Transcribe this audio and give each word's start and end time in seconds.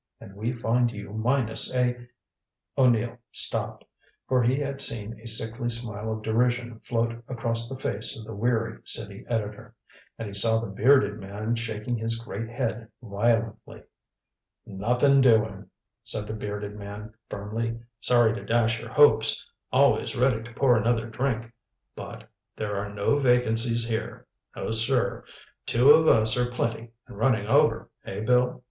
And 0.19 0.35
we 0.35 0.51
find 0.51 0.91
you 0.91 1.11
minus 1.13 1.75
a" 1.75 2.07
O'Neill 2.75 3.19
stopped. 3.31 3.85
For 4.27 4.41
he 4.41 4.57
had 4.59 4.81
seen 4.81 5.19
a 5.19 5.27
sickly 5.27 5.69
smile 5.69 6.11
of 6.11 6.23
derision 6.23 6.79
float 6.79 7.23
across 7.27 7.69
the 7.69 7.77
face 7.77 8.19
of 8.19 8.25
the 8.25 8.33
weary 8.33 8.79
city 8.83 9.23
editor. 9.29 9.75
And 10.17 10.27
he 10.27 10.33
saw 10.33 10.59
the 10.59 10.71
bearded 10.71 11.19
man 11.19 11.53
shaking 11.53 11.99
his 11.99 12.17
great 12.17 12.49
head 12.49 12.87
violently. 13.03 13.83
"Nothing 14.65 15.21
doing," 15.21 15.69
said 16.01 16.25
the 16.25 16.33
bearded 16.33 16.75
man 16.77 17.13
firmly. 17.29 17.79
"Sorry 17.99 18.33
to 18.33 18.43
dash 18.43 18.79
your 18.79 18.89
hopes 18.89 19.47
always 19.71 20.15
ready 20.15 20.41
to 20.41 20.53
pour 20.53 20.77
another 20.79 21.05
drink. 21.11 21.51
But 21.95 22.27
there 22.55 22.75
are 22.75 22.91
no 22.91 23.17
vacancies 23.17 23.87
here. 23.87 24.25
No, 24.55 24.71
sir. 24.71 25.25
Two 25.67 25.91
of 25.91 26.07
us 26.07 26.35
are 26.37 26.49
plenty 26.49 26.89
and 27.05 27.19
running 27.19 27.45
over, 27.45 27.91
eh, 28.03 28.21
Bill?" 28.21 28.59